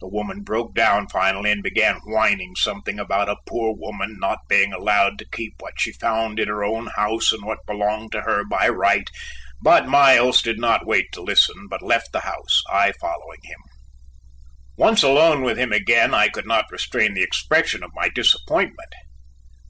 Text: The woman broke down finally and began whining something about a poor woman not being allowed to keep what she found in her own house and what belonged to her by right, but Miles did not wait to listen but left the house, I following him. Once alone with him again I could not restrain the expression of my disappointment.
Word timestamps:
The 0.00 0.06
woman 0.08 0.42
broke 0.42 0.74
down 0.74 1.08
finally 1.08 1.50
and 1.50 1.62
began 1.62 2.00
whining 2.04 2.54
something 2.54 2.98
about 2.98 3.30
a 3.30 3.38
poor 3.46 3.74
woman 3.74 4.18
not 4.20 4.40
being 4.46 4.74
allowed 4.74 5.18
to 5.20 5.28
keep 5.32 5.54
what 5.60 5.80
she 5.80 5.90
found 5.92 6.38
in 6.38 6.48
her 6.48 6.62
own 6.62 6.88
house 6.96 7.32
and 7.32 7.42
what 7.42 7.64
belonged 7.64 8.12
to 8.12 8.20
her 8.20 8.44
by 8.44 8.68
right, 8.68 9.08
but 9.62 9.88
Miles 9.88 10.42
did 10.42 10.58
not 10.58 10.84
wait 10.86 11.06
to 11.14 11.22
listen 11.22 11.66
but 11.66 11.80
left 11.80 12.12
the 12.12 12.20
house, 12.20 12.62
I 12.68 12.92
following 13.00 13.40
him. 13.44 13.60
Once 14.76 15.02
alone 15.02 15.40
with 15.40 15.58
him 15.58 15.72
again 15.72 16.12
I 16.12 16.28
could 16.28 16.46
not 16.46 16.70
restrain 16.70 17.14
the 17.14 17.22
expression 17.22 17.82
of 17.82 17.94
my 17.94 18.10
disappointment. 18.10 18.92